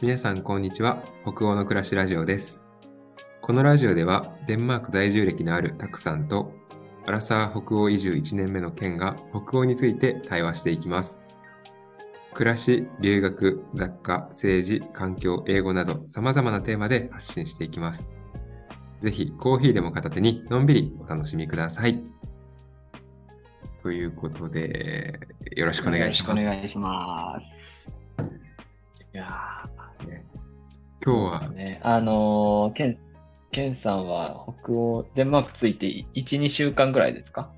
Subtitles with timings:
[0.00, 1.02] 皆さん、こんにちは。
[1.26, 2.64] 北欧の暮らしラジオです。
[3.42, 6.52] このラジオでは、デンマーク在住歴のあるタクさんと、
[7.04, 11.20] アラサー北欧移住1年目のケンが北欧について対話していきます。
[12.32, 18.08] 暮らし、留学、雑貨、政治、環境、英語など様々なテーマで発信していきます。
[19.00, 22.00] ぜひ、コーヒーでも片手にのんびりお楽しみください。
[23.82, 25.18] ということで、
[25.56, 26.36] よろしくお願いします。
[26.36, 27.68] よろしくお願いします。
[29.12, 29.57] いや
[31.08, 31.40] 今日は。
[31.40, 32.98] ー、ね、あのー、ケン、
[33.50, 37.50] ケンさんは北欧、デンマークついて1、2週間ぐらいですか？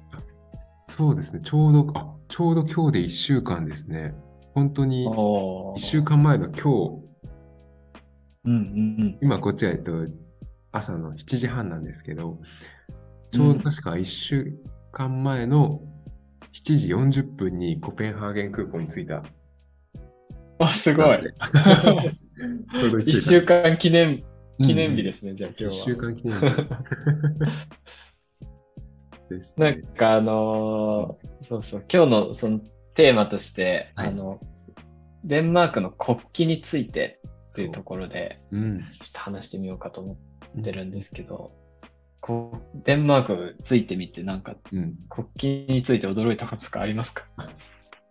[0.86, 4.14] そうですね、ちょうど、あ、ちょうど今日で1週間ですね。
[4.54, 6.62] 本当にお1週間前の今日、
[8.44, 10.06] うんうん今こっちは、えっと、
[10.70, 12.38] 朝の7時半なんですけど、
[13.32, 14.54] ちょうど確か1週
[14.92, 15.80] 間前の
[16.52, 19.24] 7時40分にコペンハーゲン空港に着いた。
[20.74, 21.18] すごい。
[22.76, 23.24] ちょうど1 1週間。
[23.24, 24.22] 週間記念、
[24.62, 25.96] 記念日でですね、じゃあ今1日週は。
[25.96, 26.46] 間記念日
[29.30, 29.72] です、なね。
[29.72, 32.60] んかあのーそうそう、今日のその
[32.94, 34.40] テーマとして、はいあの、
[35.24, 37.20] デンマークの国旗について
[37.54, 38.80] とそいうところで、うん。
[38.80, 40.18] ちょっと話してみようかと思
[40.58, 41.52] ってるんですけど、
[42.20, 44.94] こう、デンマークついてみて、なんかうん。
[45.08, 45.28] 国
[45.66, 47.24] 旗について驚いたこととかありますか？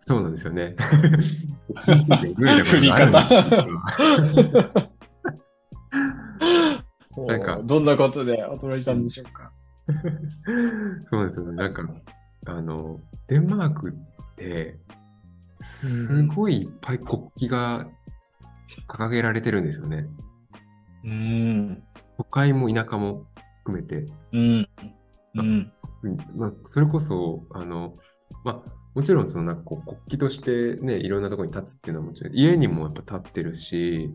[0.01, 0.75] そうなんですよね。
[1.75, 3.22] 振り方
[7.28, 9.52] なんかどんなことで驚いたんでしょうか？
[11.06, 11.56] そうですよね。
[11.56, 11.84] なんか、
[12.45, 13.94] あの、デンマークっ
[14.36, 14.80] て、
[15.59, 17.88] すごいいっぱい国旗が
[18.88, 20.08] 掲げられてるんですよね。
[21.03, 21.84] うん。
[22.17, 23.25] 都会も田舎も
[23.64, 24.06] 含めて。
[24.31, 24.70] うん。
[25.36, 25.73] うん。
[26.03, 27.97] うんまあ、それこそ、あの、
[28.45, 34.11] まあ、もちろんそのなんかこう国旗としてね、いろんなところに立つっていうのはもちろん、家にもやっぱ立ってるし、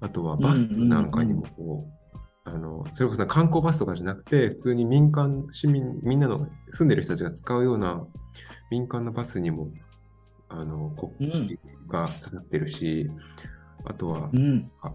[0.00, 8.04] あとはバスなんかにもこう、あの、それこそ観光バスとかじゃなくて、普通に民間、市民、みんなの住んでる人たちが使うような
[8.70, 9.68] 民間のバスにも、
[10.48, 11.48] あの、国うん。
[11.88, 13.10] 旗が刺さってるし、
[13.84, 14.70] あとはう、ん。
[14.82, 14.92] あ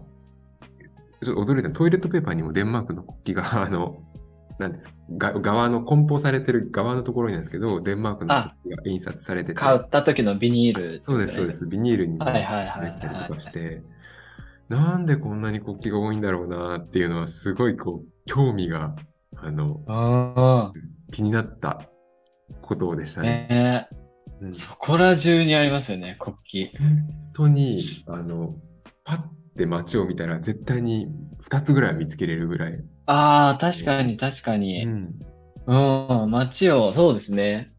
[1.22, 4.02] ちょっと驚いたトイレットペーパーにもデンマークの国旗が、あの、
[4.62, 13.82] なんですか、が側の梱包されてる側のところになんですけど、デンマークの国旗が印刷されてて、買った時のビニール、そうです、そうです、ビニールに入ったりとかして、
[14.68, 18.94] なんでこんなに国旗が多いんだろうなっていうのは、すごいこう、興味が、
[19.36, 20.72] あの、あ
[21.12, 21.88] 気になった
[22.62, 23.46] ことでしあ、たね。
[23.50, 23.88] ね。
[24.40, 24.48] うん。
[24.48, 26.36] え、そこら中にありますよね、国
[26.70, 26.78] 旗。
[26.78, 28.54] 本当に、あの、
[29.04, 29.18] パッ
[29.58, 31.08] て街を見たら絶対に
[31.42, 32.84] 2つぐらいは見つけれるぐらい。
[33.06, 34.84] ああ、確かに確かに。
[34.84, 35.18] うん。
[35.66, 37.74] うん、街を、そうですね。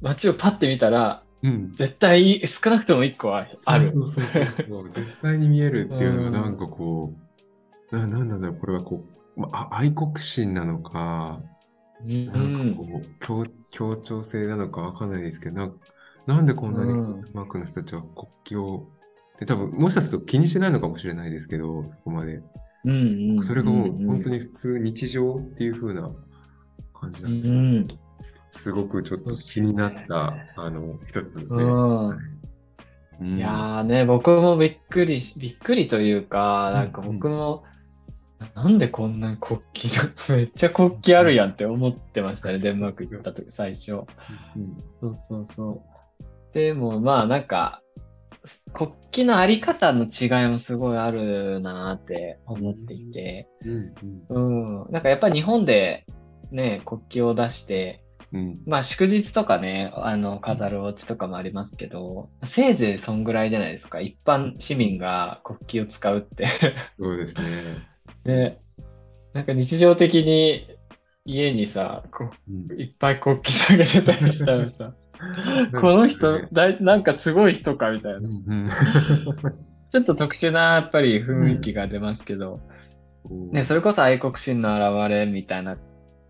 [0.00, 1.76] 街をパッて見たら、うん。
[1.76, 3.92] 絶対少なくとも1個はある。
[3.92, 4.90] そうそうそうそう。
[4.90, 7.16] 絶対に見えるっていうのうんがなんかこ
[7.92, 9.06] う、な、なんなんだろう、これはこ
[9.36, 11.42] う、まあ、あ愛国心なのか、
[12.00, 13.00] うなんかこん。
[13.06, 15.80] う、協、協調性なのかわかんないですけど、なん
[16.26, 17.04] なんでこんなに
[17.34, 18.88] マークの人たちは国旗を、
[19.40, 22.42] で多分もしかすると気にしてないのかもしれないですけど、そこまで。
[22.84, 23.42] うんうん。
[23.42, 26.10] それが本当に普通、日常っていう風な
[26.94, 27.98] 感じうなんで、ん。
[28.52, 31.44] すごくちょっと気になった、あの、一つで。
[31.44, 32.08] うん。
[32.08, 32.18] うん
[33.22, 37.64] いやーね、僕もびっくりし、びっくりというか、なんか僕も、
[38.54, 39.60] なんでこんな国
[39.90, 43.92] 旗が、 めっちゃ国旗あるやんって思ってましたね、デンマーク行った時、最初。
[43.92, 44.06] うん
[45.00, 46.24] そうそうそう。
[46.54, 47.82] でもまあなんか、
[48.72, 53.94] 国旗のあり方の違いもすごいあるなーって思っていて、うん
[54.28, 54.92] うんうん。
[54.92, 56.06] なんかやっぱり日本で
[56.50, 58.02] ね、国旗を出して、
[58.32, 64.00] うんまあ祝日とかね、あの、飾るお家とかもありますけど、せいぜいそんぐらいじゃないですか。
[64.00, 66.46] 一般市民が国旗を使うって。
[66.98, 67.88] そうですね。
[68.24, 68.60] で、
[69.34, 70.66] なんか日常的に
[71.24, 74.94] 家にさ、こうんういっぱい国旗下げてたりしたらさ、
[75.80, 78.18] この人、だいなんかすごい人かみたいな。
[78.18, 78.68] うんうん。
[79.90, 82.60] ちょっと特殊なやっぱり雰囲気が出ますけど、
[83.52, 85.76] ね、それこそ愛国心の表れみたいな、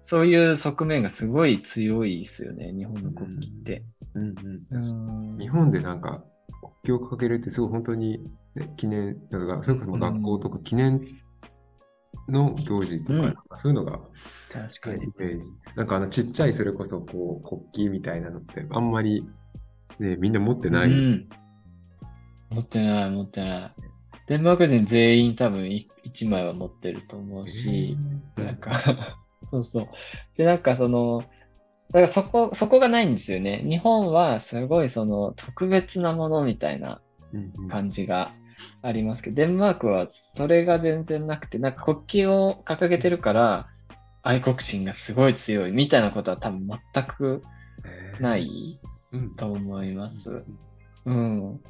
[0.02, 3.84] そういう側面がすごい強いですよね、日本の国旗って。
[4.14, 5.38] うんうんうん。
[5.38, 6.24] 日本でなんか
[6.82, 8.18] 国旗を掲げるってすごい本当に、
[8.54, 11.02] ね、記念、だからそれこそ学校とか記念
[12.30, 14.00] の行事とか、うんそういうのが
[14.50, 15.04] 確かに。
[15.04, 15.44] イメージ。
[15.76, 19.24] なんかあのちっちゃいそれこそこう国旗みたいなのってあんまり
[20.00, 20.90] ね、みんな持ってない。
[20.90, 21.28] うん。
[22.48, 23.74] 持ってない、持ってない。
[24.28, 27.96] デンマーク人全員多分い一枚は持ってると思うし、
[28.38, 28.82] えーなんか、
[29.50, 29.88] そうそう。
[30.36, 31.22] で、なんかその、
[31.90, 33.62] だからそこ、そこがないんですよね。
[33.68, 37.02] 日本はすごいその特別なものみたいな
[37.68, 38.32] 感じが
[38.82, 43.68] ありますけど、デンマークはそれが全然なくて、なんか国旗を掲げてるから、
[44.22, 47.42] 愛国心がすごい強いみたいなことは多分全く
[48.20, 48.78] ない
[49.12, 49.34] うん。
[49.34, 50.44] と思います。
[51.06, 51.60] うん。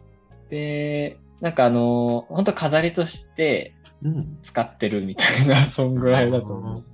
[0.51, 4.39] で、なんかあの、本当飾りとしてうん。
[4.43, 6.85] 使ってるみたいな、そんぐらいだと思う。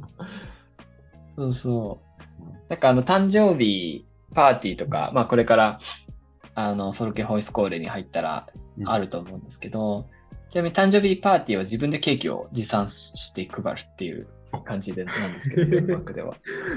[1.37, 2.45] そうそう。
[2.69, 5.79] なんかあの、誕生日パーティーとか、まあこれから、
[6.56, 8.47] あの、フォルケホイスコーレに入ったら
[8.79, 10.06] うんあると思うんですけど、
[10.50, 14.26] ちなみに誕生日パーティーは自分でケーキを持参して配るっていう
[14.64, 16.35] 感じでなんですけど、デンマークでは。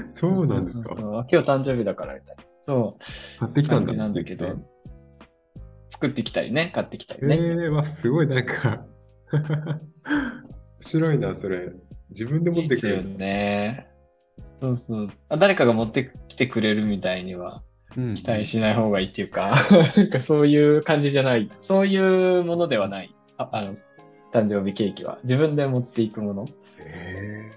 [0.08, 0.98] そうなんですかそう。
[0.98, 2.44] そう今日誕生日だからみたいな。
[2.62, 3.40] そう。
[3.40, 4.58] 買ってきたんだなんだけど
[5.88, 7.36] 作ってきたりね、買ってきたりえね。
[7.36, 8.84] ー、わ、すごいなんか
[9.32, 9.80] 面
[10.80, 11.72] 白いな、それ。
[12.10, 13.16] 自分で持いいってすよっくる。
[13.18, 13.86] ね。
[14.60, 15.36] そうそうあ。
[15.36, 21.50] 誰かが持ってきてくれるみたいにはうん期待しない方がいいっていうか、なんかそういう感じじゃない。
[21.60, 21.96] そうい
[22.38, 23.14] うものではない。
[23.36, 23.76] ああの、
[24.32, 25.18] 誕生日ケーキは。
[25.24, 26.46] 自分で持っていくもの。
[26.78, 27.50] え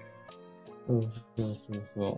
[0.86, 1.02] そう
[1.36, 2.12] そうそうそう。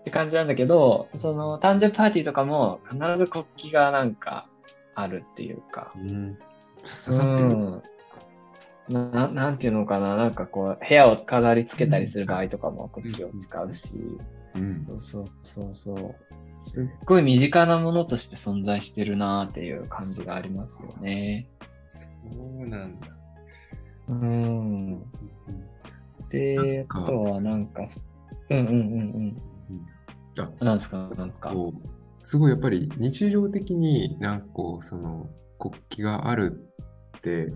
[0.00, 4.46] って感じなんだけど、その誕生日パーティーとかも必ず国旗がなんか
[4.94, 5.92] あるっていうか。
[5.96, 6.34] ーうん。
[6.36, 6.44] 刺
[6.84, 7.44] うさってる。
[7.46, 7.82] ん。
[8.88, 14.18] な、ななんていうのかな、なんかこう、部屋を飾り付けたりする場合とかも国旗を使うし、うん。
[14.86, 16.14] そうそうそうそう。
[16.60, 21.48] すっごい身近なものとして存在してるなっていう感じがありますよね。
[21.90, 21.98] そ
[22.62, 23.08] うなんだ。
[24.08, 25.02] うん。
[26.30, 27.84] で、あとはなんか、
[28.50, 29.36] うんうんうん
[30.38, 30.66] あうん。
[30.66, 31.52] なんですか、なんですか？
[32.20, 35.28] すごいやっぱり日常的になんかこうその
[35.58, 36.70] 国旗がある
[37.18, 37.52] って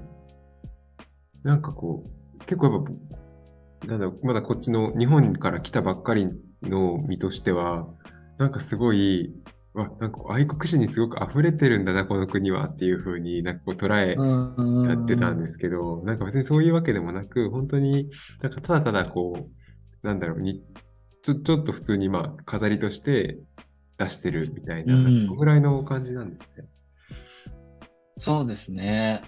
[1.43, 2.05] なんかこ
[2.35, 6.29] う結構やっぱなんだろうまだこっちの日本から来たばっかり
[6.63, 7.87] の身としては
[8.39, 9.33] なんかすごい
[9.75, 18.11] わなんか愛国心にすごく溢れてるんだなこの国はっていう風になんかこう捉えうんやってたんですけど、なんか別にそういうわけでもなく、本当に
[18.43, 19.49] なんかただただこ
[20.03, 20.63] う、なんだろうに、
[21.23, 23.39] ちょちょっと普通にまあ飾りとして
[23.99, 26.65] 出してるみたいな、そのぐらいの感じなんですね。
[28.19, 29.23] そうですね。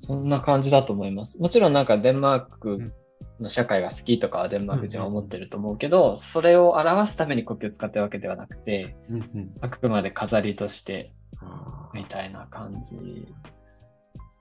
[0.00, 1.40] そんな感じだと思います。
[1.40, 2.92] もちろんなんかデンマーク
[3.40, 12.94] の社会が好きとかはデンマーク人は思ってると思うけど、それを表すために国旗を使ってるわけではなくて、うんうんあくまで飾りとしてあみたいな感じ。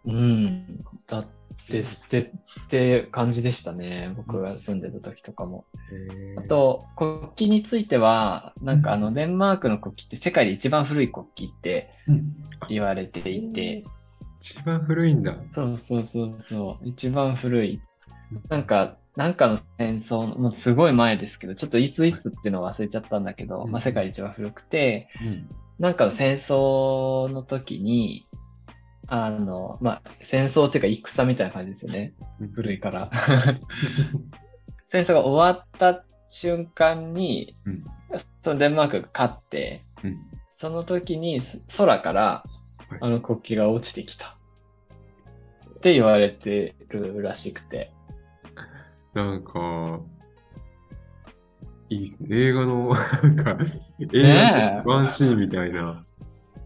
[0.06, 0.84] うん。
[1.08, 1.26] だっ
[1.68, 2.32] て、って、っ
[2.70, 4.14] て感じでしたね。
[4.16, 5.66] 僕が住んでた時とかも。
[6.38, 12.36] あと、国旗については、なんかあの、デンマークの国旗って世界で一番古い国旗ってうん
[12.70, 13.84] 言われていて、
[14.40, 15.36] 一番古いんだ。
[15.52, 17.82] そうそうそうそう、一番古い。
[18.50, 28.28] なんか、なんかの戦争の、もうすごい前ですけど、ちょっといついつっていうのを忘れちゃったんだけど、うんまあ世界で一番古くて、うんなんかの戦争の時に、
[29.06, 32.14] あの、まあ、戦争っていうか戦みたいな感じですよね。
[32.54, 33.12] 古いから。
[34.88, 37.84] 戦争が終わった瞬間に、うん
[38.44, 40.18] そのデンマークが勝って、うん
[40.56, 41.42] その時に
[41.78, 42.44] 空から
[42.90, 44.36] はいあの国旗が落ちてきた。
[45.76, 47.92] って言われてるらしくて。
[49.18, 50.00] なんか、
[51.90, 52.30] いいっすね。
[52.38, 53.58] 映画の、 なんか、
[54.14, 56.06] 映画のワンシーンみたいな。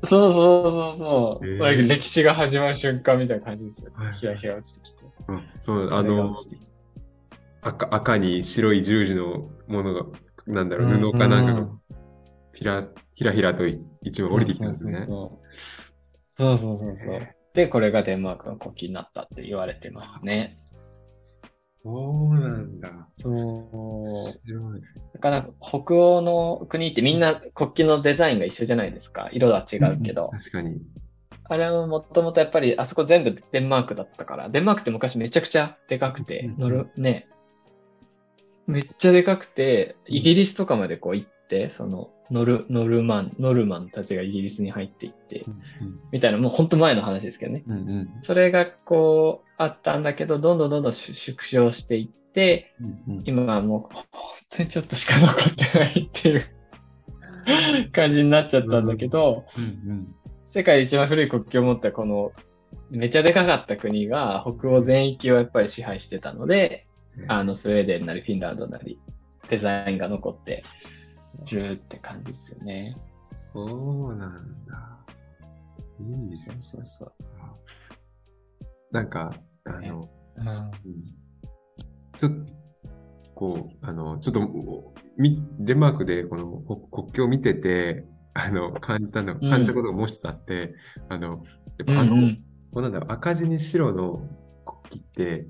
[0.03, 1.48] そうそうそうそう。
[1.48, 4.14] えー歴史が始まる瞬間みたいな感じですよはい。
[4.14, 5.06] ひらひら落ちてきて。
[5.30, 6.35] うんそう、あの
[7.61, 10.06] 赤赤に白い十字のものが、
[10.47, 11.81] なんだろう、うん布かなんかがうん
[12.54, 15.02] ひらひらひらと一枚降りてきたんですね。
[15.02, 15.40] そ
[16.37, 17.28] うそうそうそうそう。
[17.54, 20.60] で、これがデンマークの国旗になったって言われてますね。
[21.83, 23.07] そうなんだ。
[23.14, 24.83] そう。
[25.14, 29.30] だから北欧の国ってみんな国旗のデザインが一緒じゃないですか。
[29.31, 30.30] 色は違うけど。
[30.31, 30.81] 確かに。
[31.45, 34.50] あれはもともとやっぱりあそこ全部デンマークだったから。
[34.50, 37.28] デンマークって昔めちゃくちゃでかくてうん、乗る、ね。
[38.68, 41.41] めっちゃでかくて、イギリスとかまでこう行って、
[41.72, 45.46] そのノル、ノルマン、ノルマンたちがイギリスに入っていって、
[46.12, 47.64] みたいな、もう本当前の話ですけどね。
[47.68, 48.10] うんうん。
[48.22, 53.24] それがこうあったんだけど、どんどんどんどん縮小していって、うんうん。
[53.26, 54.06] 今はもう本
[54.50, 56.46] 当にちょっとしか残ってないっていう
[57.92, 60.16] 感じになっちゃったんだけど、うん
[60.46, 62.34] 世界で一番古い国旗を持ったこの
[62.90, 67.31] めちゃでかかった国が北欧全域をやっぱり支配してたので、うん。
[67.31, 69.00] あのスウェーデンなりフィンランドなり
[69.50, 70.64] デザインが残って
[71.50, 72.95] るって感じですよね。
[73.54, 74.97] そうなんだ。
[76.00, 76.61] いいじゃん。
[76.61, 77.14] そうそう
[78.92, 79.33] なんか、
[79.66, 80.42] あの、そう。
[80.42, 80.71] うんうん
[82.19, 82.54] ちょっと、
[83.33, 90.76] こう、あの、ちょっと、みデンマークでこの国国境を見てて、あの、感じたの、うん感じたことがもう一つあって、
[91.09, 91.44] あの、
[91.80, 94.21] やっぱあの、うんうんこうなんだろう、赤字に白の
[94.66, 95.47] 国旗って、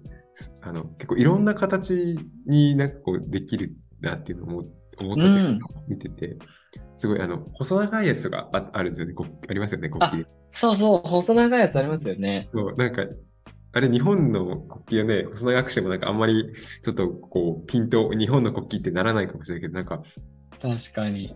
[0.61, 4.59] あの、結構いろんな形になんかこうできるなっていうのを思
[5.01, 6.37] 思ったというか、見てて、
[6.97, 10.17] すごいあの、細長いやつとかああるんですよね、国ありますよね、国旗。
[10.51, 12.49] そうそう、細長いやつありますよね。
[12.53, 13.05] そう、なんか、
[13.73, 16.53] あれ、日本の国旗をね、細長くしてもなんかあんまり
[16.83, 20.03] ちょっとこう、ピンと日本の国旗ってならないかもしれないけど、なんか、
[20.61, 21.35] 確かに。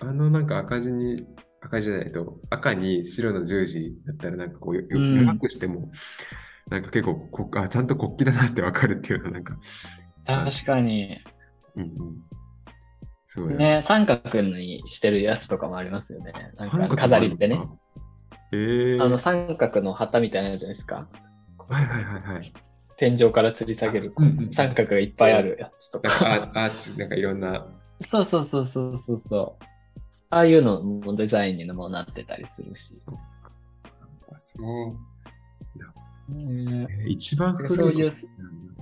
[0.00, 1.26] あのなんか赤字に、
[1.60, 5.90] 赤字じゃないと、赤に白の十字だったらなんかこう、ようん長くしても、
[6.70, 9.58] なんか結構こあ、ちゃんと国旗だなってわかるっていうのなんか、
[10.24, 11.18] 確かに。
[11.76, 11.90] うんうん。
[13.34, 13.56] すごいな。
[13.56, 16.32] ね、三角にしてるやつとかもありますよね。
[16.56, 17.60] なんか飾りってね。。
[18.52, 21.08] ええあの三角の旗みたいなやつじゃないですか？
[21.68, 22.52] はいはいはいはい。
[22.96, 26.08] 天井から吊り下げるうんうん三角がいっぱいあるやつとか。
[26.54, 27.66] アーチ、なんかいろんな、
[28.02, 29.64] そうそうそうそうそうそう。
[30.30, 33.02] ああいうのもデザインにもなってたりするし。
[34.38, 34.96] そう、
[37.06, 38.12] 一番古いそういう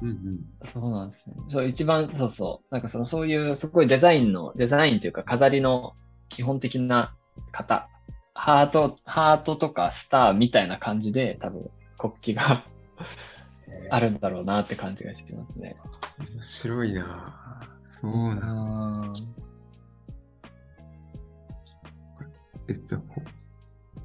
[0.03, 0.41] うんうん。
[0.65, 1.35] そうなんですね。
[1.49, 2.75] そう、一番、そうそう。
[2.75, 5.95] なんかその、そういう、すごいデザインの、デザインというか飾りの
[6.29, 7.15] 基本的な
[7.53, 7.89] 型。
[8.35, 12.65] ハート、ハートとかスターみたいな感じで、多分、国旗が
[13.91, 15.77] あるんだろうなって感じがしますね。
[16.35, 19.13] 面白いなそうなん
[22.69, 23.23] え、じゃあ、ほ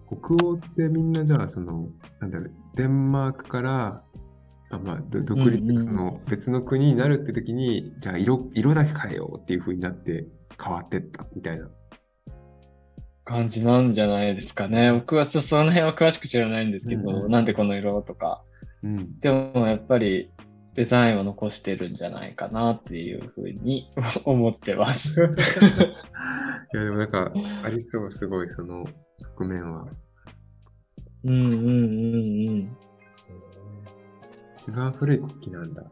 [0.08, 4.04] 北欧ってみんなじゃあ、その、なんだろう、デンマークから、
[4.70, 10.28] あまあ、ど独立、うんうんその別の国になるって時に、じゃあ色、色だけ変えようっていう風になって
[10.62, 11.70] 変わってったみたいな。
[13.26, 14.94] 感じなんじゃないですかね。
[14.94, 18.42] 僕はちょっとその辺は詳しく知らないんですけど、うんうんなんでこの色とか。
[18.84, 19.20] うん。
[19.20, 20.32] でもやっぱり
[20.76, 23.92] デザインを残してるんじゃないかなっていうふうに
[24.24, 25.20] 思ってます。
[26.74, 27.32] いや、でもなんか、
[27.64, 28.86] ありそう、すごい、その
[29.38, 29.86] 側面は。
[31.24, 32.77] うんうんうんうん。
[34.53, 35.84] 一番古い国旗なんだ。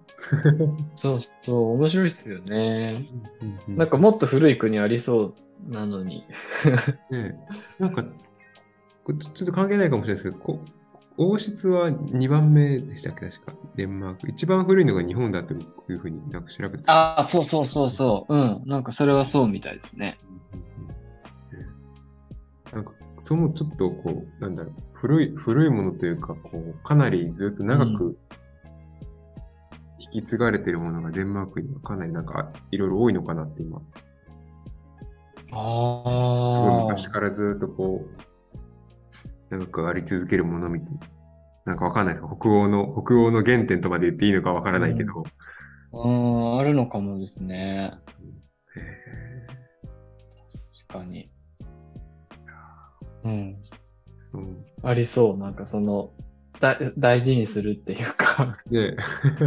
[0.98, 3.06] そうそう、面白いっすよね。
[3.42, 5.36] うんうんなんかもっと古い国ありそ
[5.68, 6.26] うなのに。
[7.12, 7.38] ね
[7.80, 10.60] え、なんか、ちょっと関係ないかもしれないですけど、こ
[11.18, 13.54] 王室は2番目でしたっけ、確か。
[13.76, 14.28] デンマーク。
[14.28, 15.58] 一番古いのが日本だとい
[15.94, 16.92] うふうになんか調べてた。
[16.92, 18.36] ああ、そうそうそうそう。
[18.36, 18.62] うん。
[18.66, 20.18] なんかそれはそうみたいですね。
[20.52, 20.96] うんうんうんね
[22.74, 28.18] なんか、そのちょっとこう、なんだろう、古い、古いものというか、こう、かなりずっと長く
[30.00, 34.06] 引き継がれているものがデンマークにはかなりなんかいろいろ多いのかなって今、すごい
[35.52, 36.84] ああ。
[36.84, 38.26] 昔からずっとこう、
[39.50, 41.00] 長くあり続けるものみたいな。
[41.66, 45.24] なんかわかんないです北欧の、北欧の原点とまで言っていいのかわからないけど。
[45.94, 47.92] うん、あるのかもですね。
[48.76, 48.80] へ
[50.90, 51.32] 確かに。
[53.26, 53.32] うん。
[53.32, 53.56] ー
[54.32, 54.66] そう。
[54.84, 55.38] ありそう。
[55.38, 56.12] なんかその、
[56.60, 58.96] だ大事にするっていうか、ね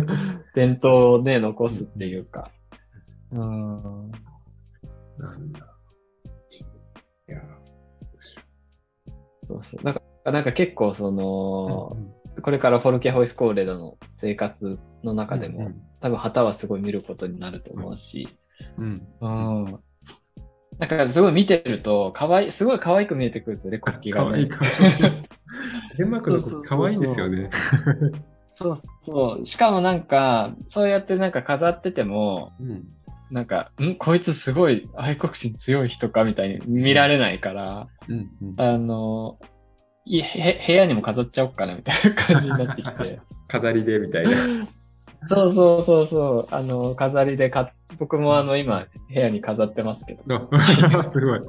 [0.55, 2.51] 伝統をね、残すっていうか。
[3.33, 4.11] うん。
[5.19, 5.75] なんだ。
[7.29, 7.43] いや
[9.47, 9.85] そうそう。
[9.85, 11.97] なんか、なんか結構その、
[12.43, 15.71] これからフォルケホイスコーレドの生活の中でも、
[16.01, 18.29] 多分旗はすごい見ることになると思うし、
[18.77, 19.09] うん。
[19.21, 19.81] うん。
[20.79, 24.47] なんかすごい見てると、かわいい、すごい可愛く見えてくるんですよね、国旗がね。
[24.49, 25.29] かわいいかわいい。
[25.97, 27.51] デンマークのそうそうそうそう子かわいいんですよね。
[28.51, 29.47] そうそう。
[29.47, 32.85] しかもなんか、そうやってなんか飾ってても、うん。
[33.31, 38.31] なんか、んこいつすごい愛国心強い人かみたいに見られないから、うん。
[38.43, 39.39] うんあの、
[40.05, 43.21] いへ部屋にも飾っちゃおっかなみたいな感じになってきて。
[43.47, 44.69] 飾りでみたいな。
[45.27, 46.55] そうそうそうそう。
[46.55, 50.49] あの、飾りでか、僕もあの、今、部屋に飾ってますけど。
[50.53, 51.41] あ すごい。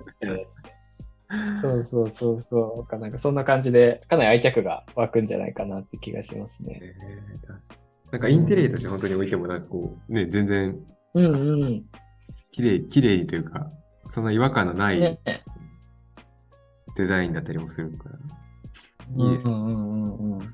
[1.61, 2.87] そうそうそうそう。
[2.87, 6.79] かなんかそんな感じで、かなり愛着が湧くんじゃないかなって気がしますね。
[6.81, 10.75] えーなんかインテリアとして本当に置いてもなんかこう、ね、全然
[11.13, 11.85] うんうん。
[12.51, 13.71] 綺麗、綺麗というか、
[14.09, 15.19] そんな違和感のないね。
[16.95, 18.15] デザインだったりもするから。
[19.15, 20.43] いいですうんうんうんうん。
[20.43, 20.45] へ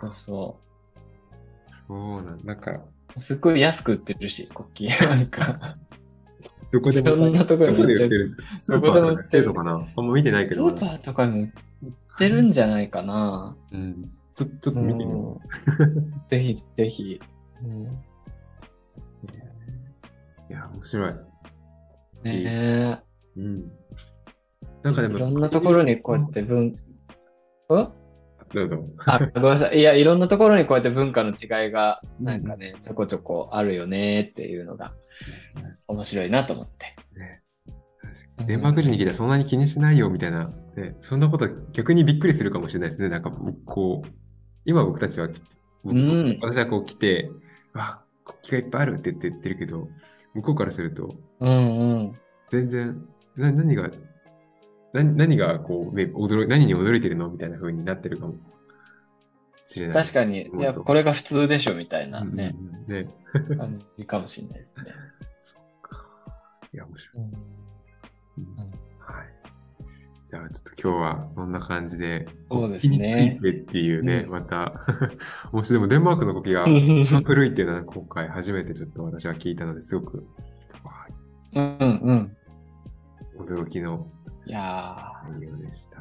[0.00, 0.63] そうそー
[1.86, 2.80] そうなんなんか、
[3.16, 3.20] う。
[3.20, 5.06] すっごい安く売ってるし、国旗。
[5.16, 5.76] なんか、
[6.72, 9.88] どこでも、そんなところに売ってるスーパーとかで売ってるのかな？
[9.96, 10.70] あんま見てないけど。
[10.70, 11.50] スーパーとかに売っ
[12.18, 13.56] てるんじゃないかな。
[13.72, 14.10] うん。
[14.34, 15.40] ちょちょっと見てみよ
[15.78, 17.20] うん ぜひぜひ。
[17.62, 17.88] うんう。
[20.50, 21.14] いや、面白い。
[22.24, 23.00] ね
[23.36, 23.72] うん。
[24.82, 25.10] なんかでえ。
[25.10, 26.76] も、いろんなところにこうやって文、ん
[28.54, 28.84] どうぞ。
[29.06, 29.78] あ、ごめんなさい。
[29.78, 34.94] いや、いろんなところにこうやって文化の違いが、なんかね、ちょこちょこあるよねっていうのが
[35.88, 36.94] 面白いなと思って。
[37.18, 37.42] ね
[38.46, 43.08] デンマーク人に聞いたらそんなに気にしないよみたいなね、そんなこと逆にびっくりするかもしれないですね。
[43.08, 43.30] なんか
[43.64, 44.08] こう、
[44.64, 45.28] 今僕たちは、
[45.84, 47.30] うん私はこう来て、
[47.74, 49.88] わ、国旗がいっぱいあるって言ってるけど、
[50.34, 52.12] 向こうからすると、うんうん。
[52.50, 53.06] 全然、
[53.36, 53.90] な何が、
[54.94, 57.28] 何何がこう、ね、驚い、何に驚いてるの？
[57.28, 58.34] みたいな風になってるかも。
[59.66, 59.96] しれない。
[59.96, 62.54] 確かに、いや、これが普通でしょみたいなね、
[62.88, 63.08] うんね。
[63.56, 64.92] 感じかもしれないですね。
[65.40, 66.06] そっか。
[66.72, 67.16] いや、面白い。
[67.16, 67.24] うん。
[67.24, 68.74] うん。
[70.26, 73.12] じゃあ、ちょっと今日はこんな感じで、そうです国ね。
[73.12, 74.30] 旗についてっていうね、うん。
[74.30, 74.84] また、
[75.52, 80.26] もしでもデンマークの国旗が 古いっていうのは今回初めてちょっと私は聞いたのですごく、
[80.82, 81.06] わ
[81.54, 82.36] うんうん。
[83.38, 84.08] あ驚きの
[84.46, 85.98] いや内容でした。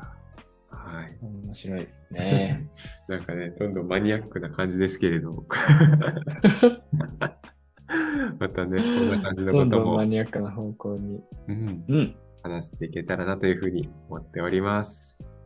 [0.74, 1.18] はい。
[1.22, 2.68] ー、面白いですね。
[3.08, 5.46] なんかね、どんどんマニアックな感じですけれど。
[8.40, 11.24] またね、こんな感じのどんことも、どんマニアックな方向に。
[11.48, 12.16] うん、うん。
[12.44, 15.38] 話していけたらなというふうに思っております。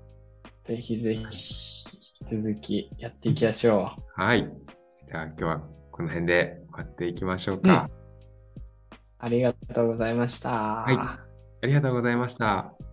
[0.66, 4.50] ぜひぜひ、引き続きやっていきましょはい。
[5.06, 5.60] じゃあ今日は
[5.92, 7.90] この辺で終わっていきましょうか。
[7.90, 8.96] う。
[9.20, 10.50] ありがとうございました。
[10.90, 11.20] いあ
[11.64, 12.87] りがとうございました。